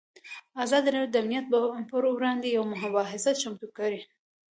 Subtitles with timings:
[0.63, 1.45] ازادي راډیو د امنیت
[1.91, 4.01] پر وړاندې یوه مباحثه چمتو کړې.